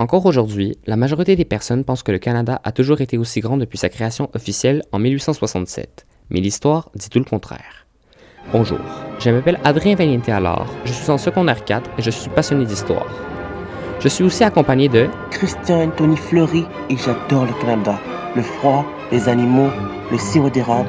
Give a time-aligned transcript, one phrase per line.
[0.00, 3.58] Encore aujourd'hui, la majorité des personnes pensent que le Canada a toujours été aussi grand
[3.58, 7.86] depuis sa création officielle en 1867, mais l'histoire dit tout le contraire.
[8.50, 8.78] Bonjour,
[9.18, 13.08] je m'appelle Adrien Valiente alors, je suis en secondaire 4 et je suis passionné d'histoire.
[14.00, 18.00] Je suis aussi accompagné de Christian Anthony Fleury et j'adore le Canada.
[18.34, 19.68] Le froid, les animaux,
[20.10, 20.88] le sirop d'érable.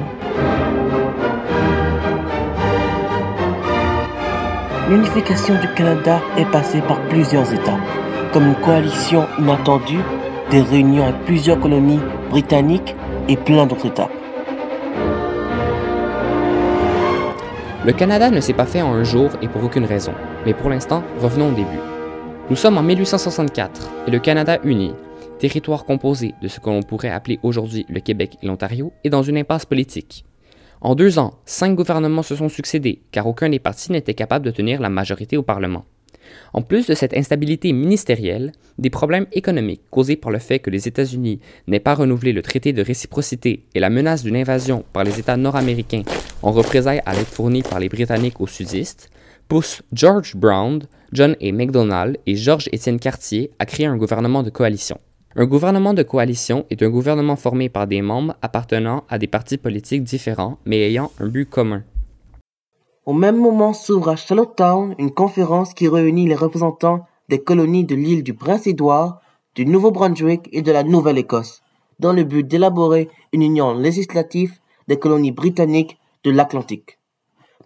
[4.88, 7.78] L'unification du Canada est passée par plusieurs étapes,
[8.32, 10.00] comme une coalition inattendue,
[10.50, 12.94] des réunions avec plusieurs colonies britanniques
[13.28, 14.10] et plein d'autres étapes.
[17.84, 20.12] Le Canada ne s'est pas fait en un jour et pour aucune raison,
[20.46, 21.80] mais pour l'instant, revenons au début.
[22.48, 24.92] Nous sommes en 1864 et le Canada uni,
[25.38, 29.22] territoire composé de ce que l'on pourrait appeler aujourd'hui le Québec et l'Ontario, est dans
[29.22, 30.24] une impasse politique.
[30.80, 34.50] En deux ans, cinq gouvernements se sont succédés, car aucun des partis n'était capable de
[34.50, 35.84] tenir la majorité au Parlement.
[36.52, 40.88] En plus de cette instabilité ministérielle, des problèmes économiques causés par le fait que les
[40.88, 45.18] États-Unis n'aient pas renouvelé le traité de réciprocité et la menace d'une invasion par les
[45.18, 46.02] États nord-américains
[46.42, 49.10] en représailles à l'aide fournie par les Britanniques aux sudistes,
[49.48, 51.52] poussent George Brown, John A.
[51.52, 54.98] MacDonald et Georges Étienne Cartier à créer un gouvernement de coalition.
[55.34, 59.56] Un gouvernement de coalition est un gouvernement formé par des membres appartenant à des partis
[59.56, 61.84] politiques différents mais ayant un but commun.
[63.04, 67.96] Au même moment s'ouvre à Charlottetown une conférence qui réunit les représentants des colonies de
[67.96, 69.20] l'île du Prince-Édouard,
[69.56, 71.62] du Nouveau-Brunswick et de la Nouvelle-Écosse,
[71.98, 77.00] dans le but d'élaborer une union législative des colonies britanniques de l'Atlantique.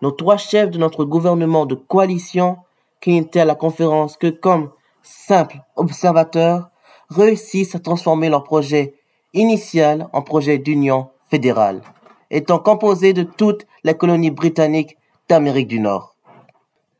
[0.01, 2.57] Nos trois chefs de notre gouvernement de coalition,
[3.03, 4.71] qui n'étaient à la conférence que comme
[5.03, 6.71] simples observateurs,
[7.11, 8.95] réussissent à transformer leur projet
[9.35, 11.83] initial en projet d'union fédérale,
[12.31, 14.97] étant composé de toutes les colonies britanniques
[15.29, 16.17] d'Amérique du Nord.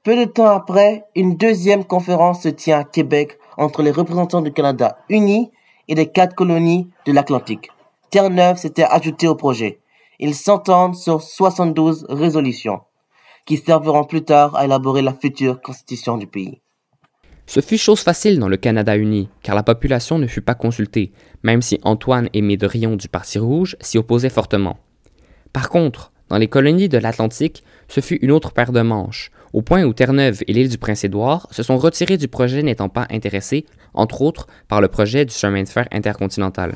[0.03, 4.53] Peu de temps après, une deuxième conférence se tient à Québec entre les représentants du
[4.53, 5.51] Canada uni
[5.89, 7.71] et des quatre colonies de l'Atlantique.
[8.11, 9.81] Terre-Neuve s'était ajouté au projet.
[10.19, 12.81] Ils s'entendent sur 72 résolutions,
[13.45, 16.61] qui serviront plus tard à élaborer la future constitution du pays.
[17.47, 21.13] Ce fut chose facile dans le Canada uni, car la population ne fut pas consultée,
[21.45, 24.79] même si Antoine Aimé de Rion du Parti rouge s'y opposait fortement.
[25.53, 29.63] Par contre, dans les colonies de l'Atlantique, ce fut une autre paire de manches, au
[29.63, 33.67] point où Terre-Neuve et l'île du Prince-Édouard se sont retirés du projet n'étant pas intéressés,
[33.95, 36.75] entre autres, par le projet du chemin de fer intercontinental.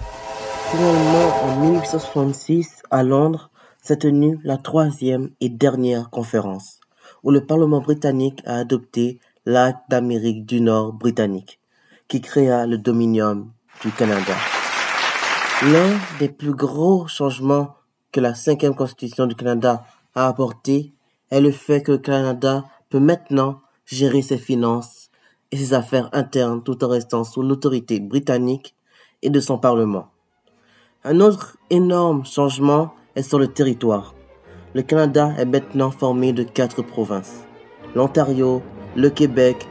[0.70, 3.50] Finalement, en 1866, à Londres,
[3.82, 6.80] s'est tenue la troisième et dernière conférence,
[7.22, 11.60] où le Parlement britannique a adopté l'acte d'Amérique du Nord britannique,
[12.08, 13.48] qui créa le Dominion
[13.82, 14.34] du Canada.
[15.62, 17.74] L'un des plus gros changements
[18.12, 19.84] que la cinquième constitution du Canada
[20.14, 20.92] a apporté
[21.30, 25.10] est le fait que le Canada peut maintenant gérer ses finances
[25.52, 28.74] et ses affaires internes tout en restant sous l'autorité britannique
[29.22, 30.08] et de son Parlement.
[31.04, 34.14] Un autre énorme changement est sur le territoire.
[34.74, 37.44] Le Canada est maintenant formé de quatre provinces.
[37.94, 38.62] L'Ontario,
[38.94, 39.68] le Québec,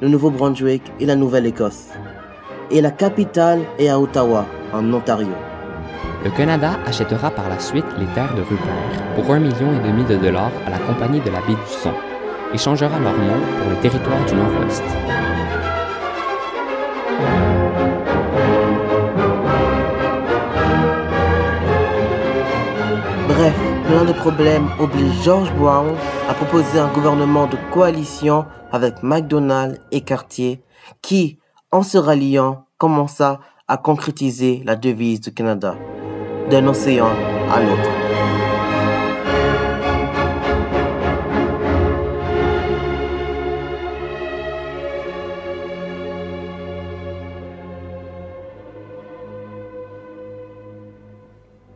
[0.00, 1.88] le Nouveau-Brunswick et la Nouvelle-Écosse.
[2.70, 5.34] Et la capitale est à Ottawa, en Ontario.
[6.26, 10.02] Le Canada achètera par la suite les terres de Rupert pour un million et demi
[10.02, 11.92] de dollars à la Compagnie de la baie du Son
[12.52, 14.82] et changera leur nom pour les territoires du Nord-Ouest.
[23.28, 23.54] Bref,
[23.86, 25.94] plein de problèmes obligent George Brown
[26.28, 30.60] à proposer un gouvernement de coalition avec MacDonald et Cartier
[31.02, 31.38] qui,
[31.70, 33.38] en se ralliant, commença
[33.68, 35.76] à concrétiser la devise du Canada,
[36.50, 37.10] d'un océan
[37.52, 38.45] à l'autre.